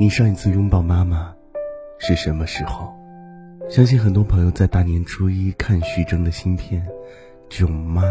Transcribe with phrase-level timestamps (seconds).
[0.00, 1.36] 你上一次拥抱妈妈
[1.98, 2.90] 是什么时候？
[3.68, 6.82] 相信很多朋友在大年初一看徐峥的新片
[7.50, 8.02] 《囧妈》，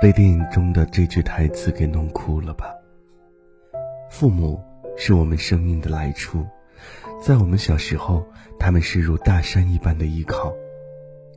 [0.00, 2.72] 被电影中的这句台词给弄哭了吧？
[4.08, 4.62] 父母
[4.96, 6.46] 是我们生命的来处，
[7.20, 8.24] 在我们小时候，
[8.56, 10.54] 他们是如大山一般的依靠。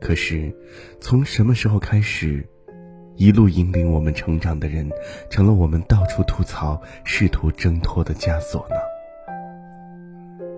[0.00, 0.56] 可是，
[1.00, 2.48] 从什么时候开始，
[3.16, 4.88] 一路引领我们成长的人，
[5.28, 8.76] 成了我们到处吐槽、试图挣脱的枷锁呢？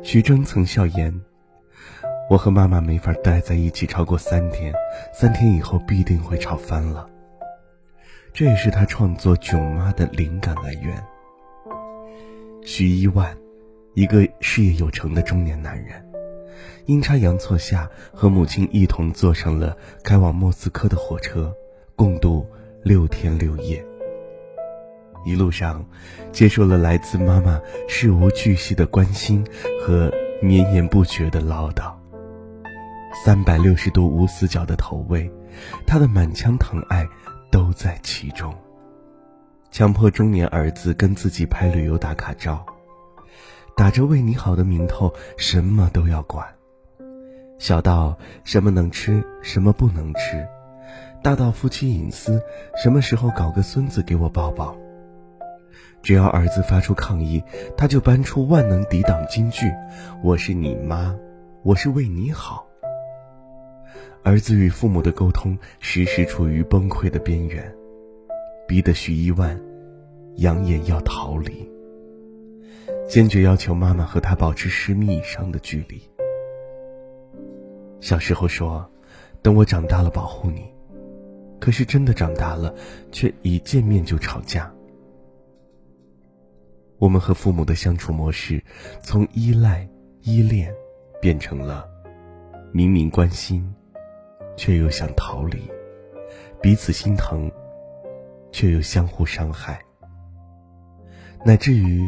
[0.02, 1.20] 徐峥曾笑言
[2.30, 4.72] ：“我和妈妈没法待在一起超过三天，
[5.12, 7.08] 三天以后必定会吵翻了。”
[8.32, 11.04] 这也是他创作《囧妈》的灵感来源。
[12.64, 13.36] 徐一万，
[13.94, 16.02] 一个事业有成的中年男人，
[16.86, 21.54] 阴差阳错下和母亲一同坐上了开往莫斯科的火车，
[21.94, 22.46] 共度
[22.82, 23.84] 六天六夜。
[25.24, 25.84] 一路上，
[26.32, 29.44] 接受了来自妈妈事无巨细的关心
[29.80, 30.12] 和
[30.42, 31.92] 绵延不绝的唠叨。
[33.24, 35.30] 三百六十度无死角的投喂，
[35.86, 37.06] 他的满腔疼爱
[37.50, 38.54] 都在其中。
[39.70, 42.64] 强迫中年儿子跟自己拍旅游打卡照，
[43.76, 46.46] 打着为你好的名头，什么都要管。
[47.58, 50.44] 小到什么能吃，什么不能吃；
[51.22, 52.42] 大到夫妻隐私，
[52.82, 54.74] 什么时候搞个孙子给我抱抱。
[56.02, 57.42] 只要儿子发出抗议，
[57.76, 59.66] 他就搬出万能抵挡金句
[60.24, 61.14] ：“我是你妈，
[61.62, 62.66] 我是为你好。”
[64.24, 67.74] 儿子与父母的沟通时时处于崩溃的边缘，
[68.66, 69.58] 逼得徐一万
[70.36, 71.70] 扬言要逃离，
[73.08, 76.00] 坚决要求妈妈和他保持十米以上的距离。
[78.00, 78.90] 小时候说
[79.42, 80.64] ：“等我长大了保护你。”
[81.60, 82.74] 可是真的长大了，
[83.12, 84.72] 却一见面就吵架。
[87.00, 88.62] 我们和父母的相处模式，
[89.02, 89.88] 从依赖、
[90.20, 90.70] 依恋，
[91.18, 91.88] 变成了
[92.72, 93.74] 明明关心，
[94.54, 95.60] 却又想逃离；
[96.60, 97.50] 彼此心疼，
[98.52, 99.80] 却又相互伤害。
[101.42, 102.06] 乃至于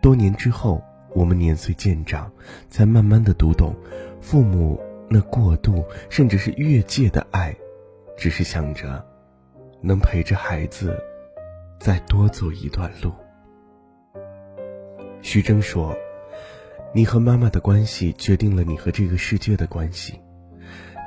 [0.00, 0.82] 多年之后，
[1.14, 2.28] 我们年岁渐长，
[2.68, 3.72] 才慢慢的读懂，
[4.20, 4.76] 父母
[5.08, 7.54] 那过度甚至是越界的爱，
[8.16, 9.06] 只是想着
[9.80, 11.00] 能陪着孩子
[11.78, 13.12] 再多走一段路。
[15.22, 15.96] 徐峥说
[16.92, 20.20] ：“你和妈妈的关系决定了你和这个世界的关系。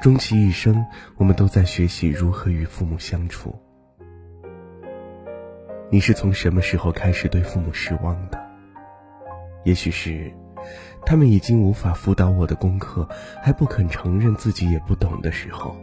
[0.02, 0.84] 终其一生，
[1.18, 3.54] 我们都在学习如何与父母相处。
[5.92, 8.42] 你是从什么时候开始对父母失望的？
[9.66, 10.32] 也许是，
[11.06, 13.08] 他们已经无法辅导我的功课，
[13.44, 15.76] 还不肯承认自己也不懂的时候；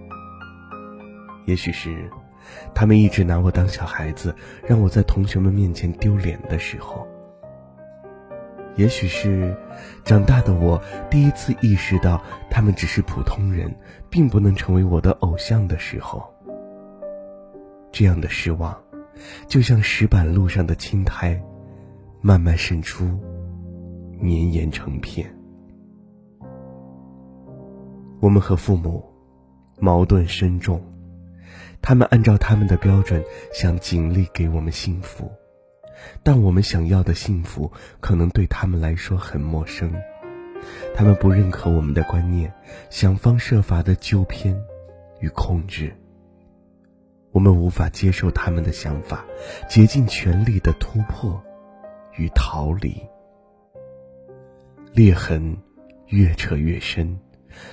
[1.45, 2.11] 也许是，
[2.75, 4.35] 他们一直拿我当小孩子，
[4.67, 7.07] 让我在同学们面前丢脸的时候。”
[8.77, 9.55] 也许是
[10.05, 13.75] 长大的我第一次意识到，他们只是普通人，
[14.09, 16.25] 并不能成为我的偶像的时候。
[17.91, 18.75] 这样的失望，
[19.47, 21.39] 就像石板路上的青苔，
[22.23, 23.05] 慢慢渗出，
[24.19, 25.31] 绵延成片。
[28.21, 29.05] 我们和父母
[29.79, 30.81] 矛盾深重，
[31.83, 33.23] 他们按照他们的标准，
[33.53, 35.31] 想尽力给我们幸福。
[36.23, 39.93] 但我们想要的幸福，可能对他们来说很陌生。
[40.95, 42.53] 他们不认可我们的观念，
[42.89, 44.57] 想方设法的纠偏
[45.21, 45.93] 与控制。
[47.33, 49.25] 我们无法接受他们的想法，
[49.69, 51.43] 竭尽全力的突破
[52.17, 53.03] 与逃离。
[54.93, 55.57] 裂痕
[56.09, 57.19] 越扯越深，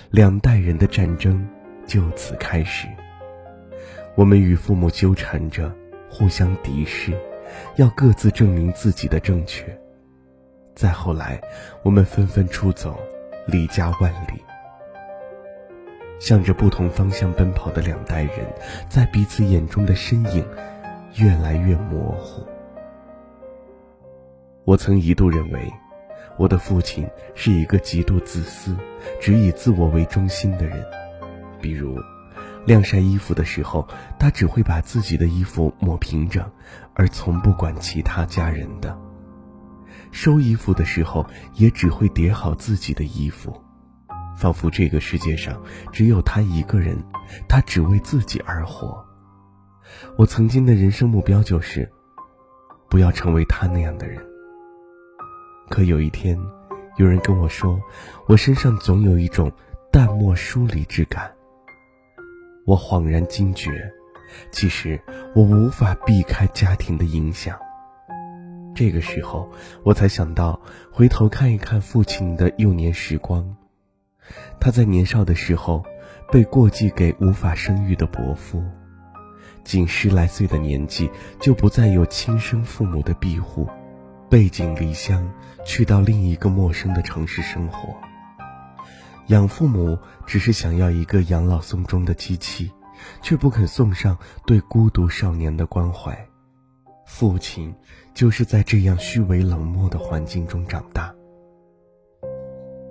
[0.10, 1.46] 两代人的战争
[1.86, 2.88] 就此开始。
[4.16, 5.72] 我们与父母纠缠着，
[6.10, 7.14] 互相敌视。
[7.76, 9.66] 要各自证明自己的正确。
[10.76, 11.42] 再后来，
[11.84, 13.00] 我们纷纷出走，
[13.48, 14.42] 离家万里，
[16.20, 18.46] 向着不同方向奔跑的两代人，
[18.90, 20.46] 在彼此眼中的身影
[21.16, 22.46] 越来越模糊。
[24.64, 25.72] 我曾一度认为，
[26.38, 27.06] 我的父亲
[27.36, 28.76] 是一个极度自私、
[29.20, 30.86] 只以自我为中心的人，
[31.62, 31.98] 比如。
[32.66, 33.88] 晾晒衣服的时候，
[34.20, 36.44] 他只会把自己的衣服抹平整，
[36.94, 38.98] 而从不管其他家人的。
[40.12, 41.26] 收衣服的时候，
[41.56, 43.60] 也只会叠好自己的衣服，
[44.38, 45.62] 仿佛这个世界上
[45.92, 46.98] 只有他一个人，
[47.48, 49.04] 他只为自己而活。
[50.18, 51.90] 我曾经的人生目标就是，
[52.90, 54.24] 不要成为他那样的人。
[55.70, 56.38] 可有一天，
[56.98, 57.80] 有人跟我说，
[58.28, 59.52] 我身上总有一种
[59.92, 61.32] 淡漠疏离之感。
[62.70, 63.92] 我恍然惊觉，
[64.52, 65.02] 其实
[65.34, 67.58] 我无法避开家庭的影响。
[68.76, 69.52] 这个时候，
[69.84, 70.62] 我才想到
[70.92, 73.56] 回头看一看父亲的幼年时光。
[74.60, 75.84] 他在年少的时候
[76.32, 78.64] 被过继给无法生育的伯父，
[79.64, 83.68] 仅十来岁的年纪就不再有亲生父母的庇护，
[84.30, 85.28] 背井离乡
[85.66, 87.96] 去到另一个陌生的城市生活。
[89.30, 89.96] 养父母
[90.26, 92.72] 只是想要一个养老送终的机器，
[93.22, 94.18] 却不肯送上
[94.48, 96.18] 对孤独少年的关怀。
[97.06, 97.74] 父亲
[98.16, 101.14] 就是在这样虚伪冷漠的环境中长大。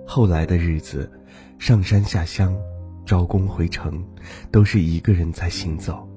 [0.07, 1.11] 后来的日子，
[1.57, 2.55] 上山下乡，
[3.05, 4.01] 招工回城，
[4.49, 6.07] 都是一个人在行走。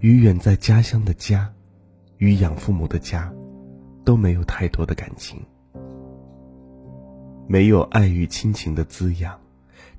[0.00, 1.48] 与远在家乡的家，
[2.18, 3.32] 与养父母的家，
[4.04, 5.40] 都没有太多的感情，
[7.46, 9.40] 没有爱与亲情的滋养。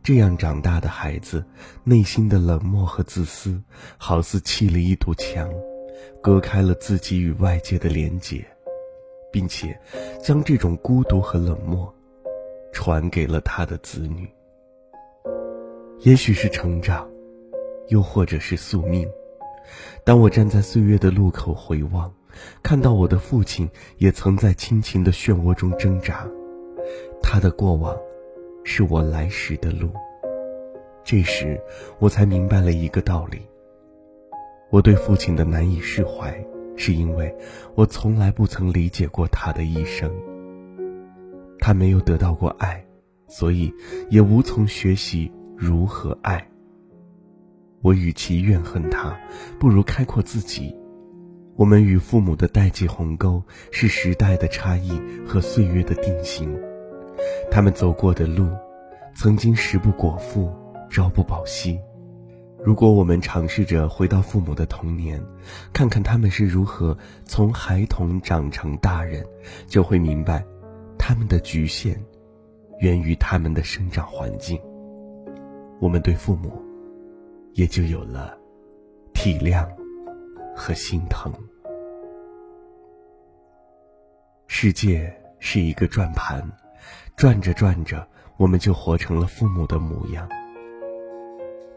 [0.03, 1.45] 这样长大的孩子，
[1.85, 3.63] 内心的冷漠和自私，
[3.97, 5.49] 好似砌了一堵墙，
[6.21, 8.45] 隔开了自己与外界的连结，
[9.31, 9.79] 并且
[10.21, 11.93] 将这种孤独和冷漠
[12.73, 14.29] 传给了他的子女。
[16.01, 17.09] 也许是成长，
[17.87, 19.09] 又或者是宿命。
[20.03, 22.13] 当我站在岁月的路口回望，
[22.61, 23.69] 看到我的父亲
[23.99, 26.27] 也曾在亲情的漩涡中挣扎，
[27.21, 27.97] 他的过往。
[28.63, 29.89] 是我来时的路。
[31.03, 31.61] 这时，
[31.99, 33.41] 我才明白了一个道理：
[34.69, 36.33] 我对父亲的难以释怀，
[36.75, 37.35] 是因为
[37.75, 40.09] 我从来不曾理解过他的一生。
[41.59, 42.83] 他没有得到过爱，
[43.27, 43.73] 所以
[44.09, 46.47] 也无从学习如何爱。
[47.81, 49.17] 我与其怨恨他，
[49.59, 50.73] 不如开阔自己。
[51.55, 56.57] 我们与父母的代际鸿沟，是时代的差异和岁月的定型。
[57.51, 58.47] 他们走过的路，
[59.15, 60.51] 曾经食不果腹，
[60.89, 61.79] 朝不保夕。
[62.63, 65.21] 如果我们尝试着回到父母的童年，
[65.73, 69.25] 看看他们是如何从孩童长成大人，
[69.67, 70.45] 就会明白，
[70.97, 72.01] 他们的局限，
[72.79, 74.57] 源于他们的生长环境。
[75.81, 76.53] 我们对父母，
[77.51, 78.37] 也就有了
[79.13, 79.67] 体谅
[80.55, 81.33] 和心疼。
[84.47, 86.41] 世界是一个转盘。
[87.15, 88.05] 转着转着，
[88.37, 90.27] 我们就活成了父母的模样。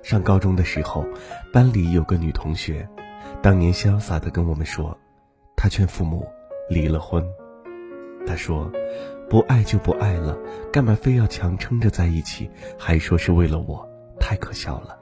[0.03, 1.05] 上高中的时候，
[1.53, 2.89] 班里有个女同学，
[3.43, 4.97] 当年潇洒的跟我们说，
[5.57, 6.27] 她劝父母
[6.69, 7.25] 离了婚。
[8.27, 8.71] 她说
[9.31, 10.37] ：“不爱就不爱了，
[10.73, 12.51] 干嘛非要强撑着在一起？
[12.79, 13.89] 还说是为了我，
[14.19, 14.99] 太可笑了。”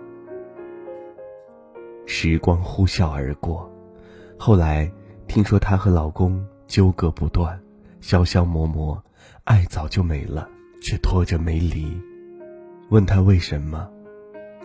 [2.07, 3.71] 时光呼啸而过，
[4.39, 4.91] 后来
[5.27, 7.59] 听说她和老公纠葛不断，
[8.01, 9.03] 消消磨磨。
[9.45, 10.49] 爱早就没了，
[10.81, 12.01] 却拖着没离。
[12.91, 13.89] 问他为什么，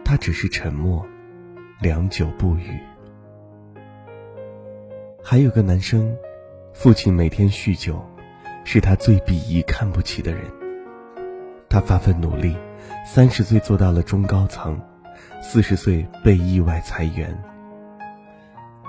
[0.05, 1.05] 他只是沉默，
[1.81, 2.79] 良久不语。
[5.23, 6.15] 还有个男生，
[6.73, 8.03] 父亲每天酗酒，
[8.63, 10.43] 是他最鄙夷、看不起的人。
[11.69, 12.55] 他发奋努力，
[13.05, 14.79] 三十岁做到了中高层，
[15.41, 17.37] 四十岁被意外裁员。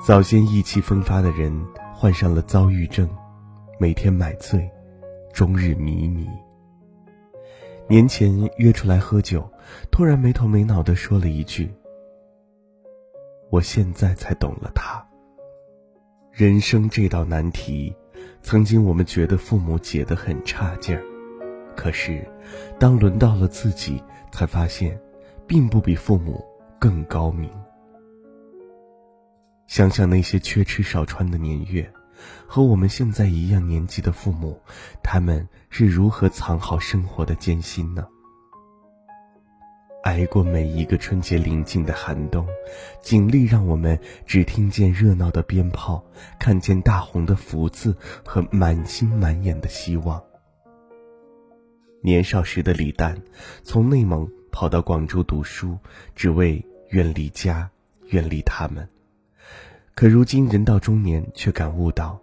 [0.06, 1.52] 早先意气风发的人，
[1.92, 3.08] 患上了躁郁症，
[3.78, 4.70] 每天买醉。
[5.32, 6.28] 终日迷迷。
[7.88, 9.50] 年前约出来喝酒，
[9.90, 11.68] 突然没头没脑的说了一句
[13.50, 15.04] ：“我现在才懂了他。”
[16.30, 17.94] 人生这道难题，
[18.42, 21.02] 曾经我们觉得父母解得很差劲儿，
[21.76, 22.24] 可是，
[22.78, 24.98] 当轮到了自己，才发现，
[25.46, 26.44] 并不比父母
[26.78, 27.50] 更高明。
[29.66, 31.92] 想想那些缺吃少穿的年月。
[32.46, 34.60] 和我们现在一样年纪的父母，
[35.02, 38.06] 他们是如何藏好生活的艰辛呢？
[40.02, 42.46] 挨过每一个春节临近的寒冬，
[43.02, 46.02] 尽力让我们只听见热闹的鞭炮，
[46.38, 50.22] 看见大红的福字和满心满眼的希望。
[52.02, 53.22] 年少时的李诞，
[53.62, 55.78] 从内蒙跑到广州读书，
[56.16, 57.70] 只为远离家，
[58.06, 58.88] 远离他们。
[60.00, 62.18] 可如今人到中年，却感悟到，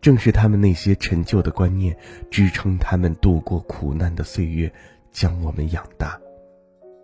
[0.00, 1.96] 正是他们那些陈旧的观念，
[2.28, 4.72] 支撑他们度过苦难的岁月，
[5.12, 6.20] 将我们养大。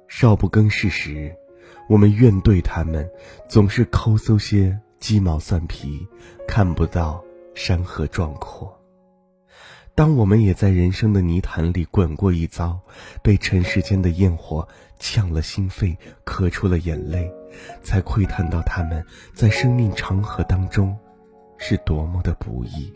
[0.09, 1.33] 少不更事时，
[1.88, 3.09] 我们怨对他们，
[3.49, 6.05] 总是抠搜些鸡毛蒜皮，
[6.49, 7.25] 看不到
[7.55, 8.79] 山河壮阔。
[9.94, 12.80] 当我们也在人生的泥潭里滚过一遭，
[13.23, 14.66] 被尘世间的焰火
[14.99, 17.30] 呛了心肺，咳出了眼泪，
[17.82, 19.04] 才窥探到他们
[19.35, 20.97] 在生命长河当中
[21.59, 22.92] 是多么的不易。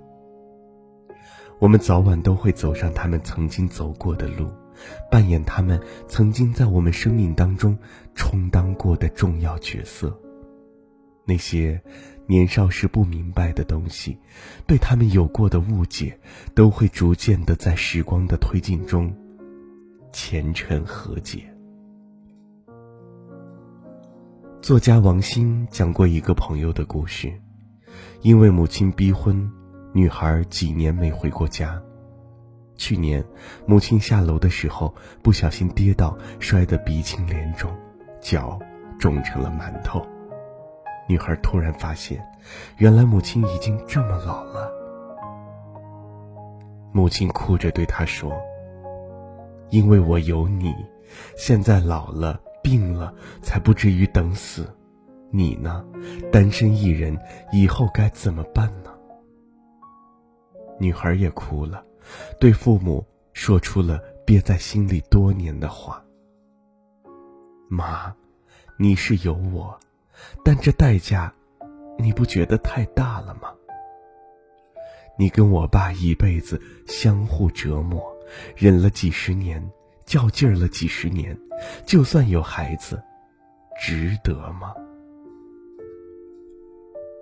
[1.58, 4.50] 我们早晚都会走上他们曾经走过的路，
[5.10, 7.78] 扮演他们曾经在我们生命当中
[8.14, 10.18] 充当过的重要角色。
[11.26, 11.80] 那些
[12.26, 14.18] 年少时不明白的东西，
[14.66, 16.18] 对他们有过的误解，
[16.54, 19.14] 都会逐渐的在时光的推进中，
[20.12, 21.44] 前尘和解。
[24.62, 27.30] 作家王鑫讲过一个朋友的故事，
[28.22, 29.50] 因为母亲逼婚，
[29.92, 31.78] 女孩几年没回过家。
[32.76, 33.22] 去年，
[33.66, 37.70] 母亲下楼的时候不小心跌倒，摔得鼻青脸肿，
[38.22, 38.58] 脚
[38.98, 40.04] 肿成了馒头。
[41.06, 42.24] 女孩突然发现，
[42.78, 44.72] 原来母亲已经这么老了。
[46.92, 48.32] 母亲哭着对她说
[49.70, 50.74] ：“因为我有你，
[51.36, 54.74] 现在老了。”病了才不至于等死，
[55.30, 55.84] 你呢？
[56.32, 57.14] 单身一人，
[57.52, 58.90] 以后该怎么办呢？
[60.80, 61.84] 女孩也哭了，
[62.40, 66.02] 对父母说出了憋在心里多年的话
[67.68, 68.10] ：“妈，
[68.78, 69.78] 你是有我，
[70.44, 71.32] 但这代价，
[71.98, 73.52] 你不觉得太大了吗？
[75.18, 78.02] 你跟我爸一辈子相互折磨，
[78.56, 79.64] 忍了几十年，
[80.04, 81.38] 较劲儿了几十年。”
[81.86, 83.00] 就算有孩子，
[83.80, 84.74] 值得吗？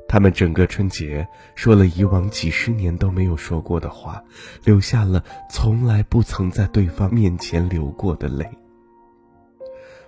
[0.08, 4.24] 他们整个春节说了以往几十年都没有说过的话，
[4.64, 8.48] 留下了从来不曾在对方面前流过的泪。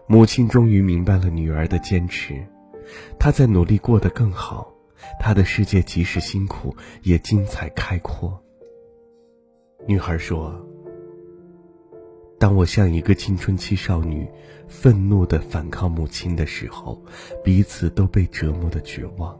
[0.06, 2.46] 母亲终于明白了女儿的坚持，
[3.18, 4.72] 她在努力过得更好，
[5.18, 8.42] 她的世界即使辛苦也精彩开阔。
[9.86, 10.54] 女孩说。
[12.36, 14.28] 当我像一个青春期少女，
[14.68, 17.02] 愤怒的反抗母亲的时候，
[17.42, 19.34] 彼此都被折磨的绝望；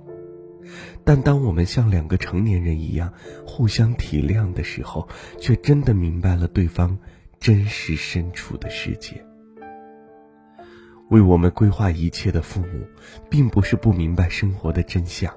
[1.05, 3.13] 但当我们像两个成年人一样
[3.47, 5.07] 互相体谅的时候，
[5.39, 6.97] 却真的明白了对方
[7.39, 9.23] 真实身处的世界。
[11.11, 12.87] 为我们规划一切的父母，
[13.31, 15.33] 并不是不明白生活的真相，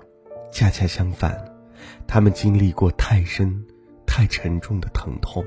[0.52, 1.38] 恰恰相反，
[2.08, 3.66] 他们经历过太深、
[4.06, 5.46] 太沉重的疼痛。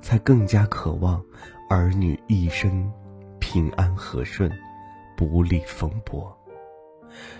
[0.00, 1.22] 才更加渴望
[1.68, 2.90] 儿女一生
[3.38, 4.50] 平安和顺，
[5.14, 6.34] 不历风波。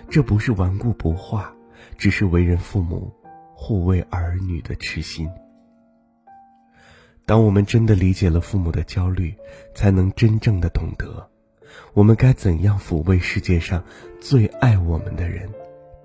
[0.07, 1.51] 这不是顽固不化，
[1.97, 3.11] 只是为人父母
[3.55, 5.27] 护卫儿女的痴心。
[7.25, 9.35] 当我们真的理解了父母的焦虑，
[9.73, 11.27] 才能真正的懂得，
[11.93, 13.83] 我们该怎样抚慰世界上
[14.19, 15.49] 最爱我们的人，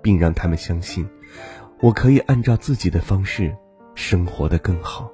[0.01, 1.07] 并让他们相信，
[1.81, 3.55] 我可以按照自己的方式
[3.95, 5.11] 生活的更好。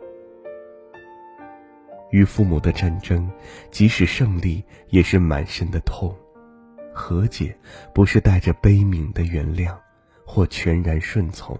[2.11, 3.29] 与父母的战争，
[3.71, 6.11] 即使胜利，也是满身的痛；
[6.93, 7.57] 和解，
[7.93, 9.75] 不是带着悲悯的原谅
[10.25, 11.59] 或全然顺从，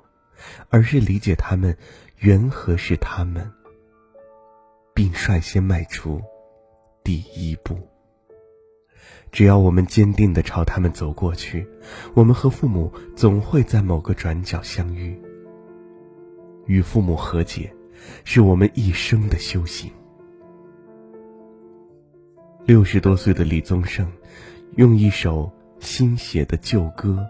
[0.69, 1.75] 而是理解他们
[2.17, 3.51] 缘何是他们，
[4.93, 6.21] 并率先迈出
[7.03, 7.88] 第一步。
[9.31, 11.67] 只要我们坚定地朝他们走过去，
[12.13, 15.19] 我们和父母总会在某个转角相遇。
[16.65, 17.73] 与父母和解，
[18.23, 19.91] 是我们一生的修行。
[22.65, 24.11] 六十多岁的李宗盛，
[24.75, 27.25] 用一首新写的旧歌，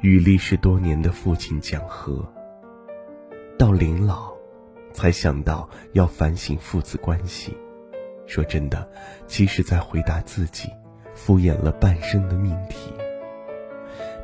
[0.00, 2.26] 与离世多年的父亲讲和。
[3.58, 4.32] 到临老，
[4.92, 7.54] 才想到要反省父子关系。
[8.26, 8.88] 说真的，
[9.26, 10.70] 其实在回答自己，
[11.28, 12.90] 敷衍了半生的命题。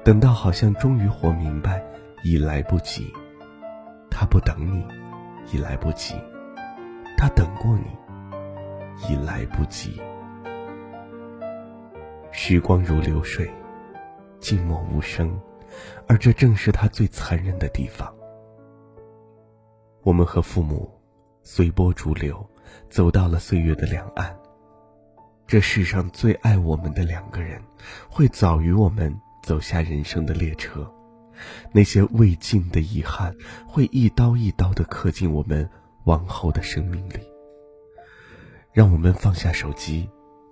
[0.03, 1.85] 等到好像终于活明白，
[2.23, 3.13] 已来不及。
[4.11, 4.87] 他不等你，
[5.53, 6.15] 已来不及；
[7.19, 7.91] 他等过你，
[9.07, 10.01] 已来不及。
[12.33, 13.53] 时光如流水，
[14.39, 15.39] 静默无声，
[16.09, 18.11] 而这正是他最残忍的地方。
[20.05, 20.91] 我们和父母
[21.43, 22.43] 随波逐流，
[22.89, 24.35] 走到了岁月的两岸。
[25.47, 27.61] 这世上最爱我们的两个人，
[28.09, 30.91] 会早于我们走下人生的列车。
[31.73, 33.35] 那些未尽的遗憾，
[33.67, 35.69] 会一刀一刀的刻进我们
[36.05, 37.19] 往后的生命里。
[38.73, 40.09] 让我们放下手机，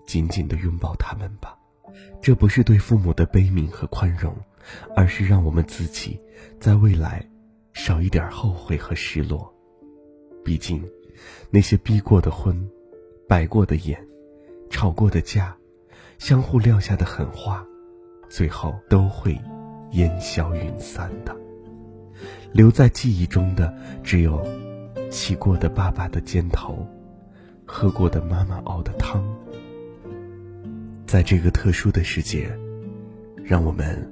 [0.07, 1.57] 紧紧的拥抱他们吧。
[2.21, 4.37] 这不是对父母的悲悯和宽容，
[4.95, 6.21] 而是让我们自己
[6.61, 7.27] 在未来
[7.73, 9.53] 少一点后悔和失落。
[10.45, 10.85] 毕竟，
[11.51, 12.69] 那些逼过的婚、
[13.29, 14.05] 白过的眼、
[14.73, 15.55] 吵过的架、
[16.19, 17.65] 相互撂下的狠话，
[18.29, 19.39] 最后都会
[19.93, 21.37] 烟消云散的。
[22.53, 24.45] 留在记忆中的，只有
[25.11, 26.85] 骑过的爸爸的肩头，
[27.67, 29.23] 喝过的妈妈熬的汤。
[31.07, 32.51] 在这个特殊的世界，
[33.45, 34.11] 让我们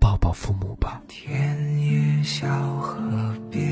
[0.00, 1.02] 抱抱父母吧。
[1.06, 3.62] 田野小河边，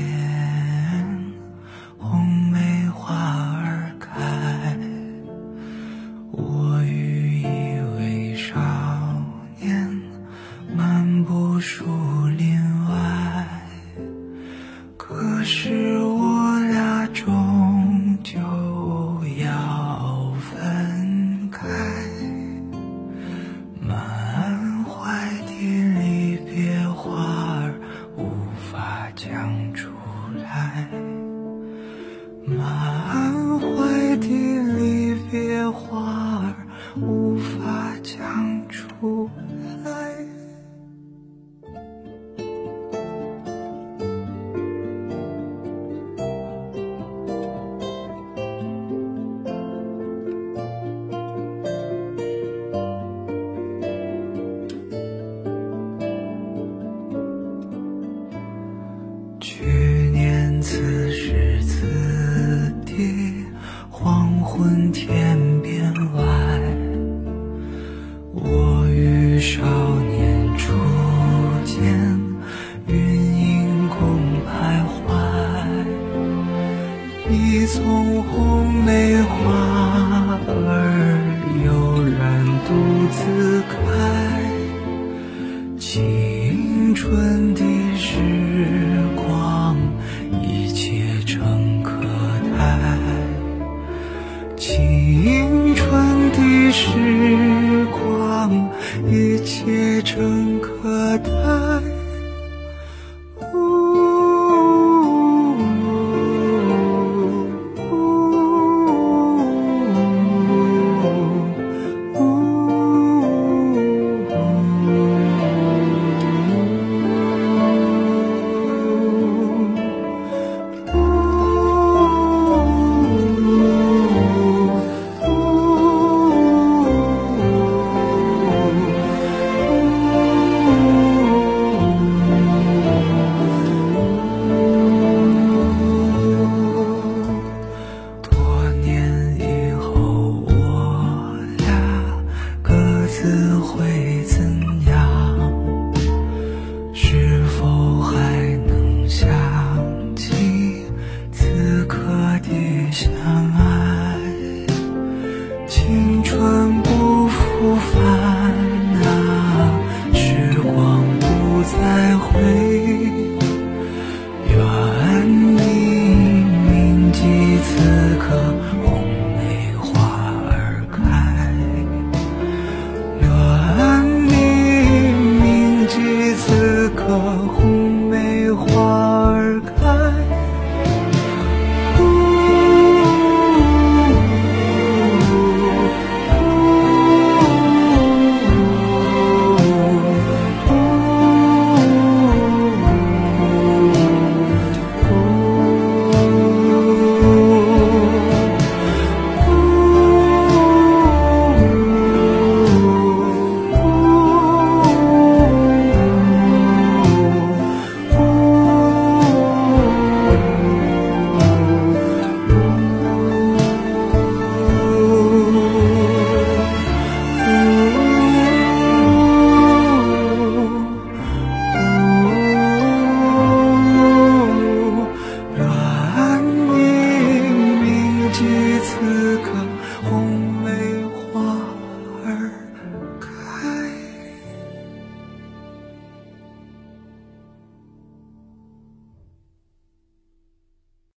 [32.47, 32.96] my